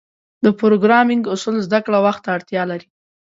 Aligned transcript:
د 0.43 0.45
پروګرامینګ 0.59 1.23
اصول 1.33 1.55
زدهکړه 1.67 1.99
وخت 2.05 2.21
ته 2.25 2.29
اړتیا 2.37 2.63
لري. 2.71 2.87